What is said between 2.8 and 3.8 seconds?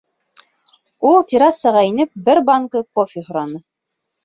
кофе һораны.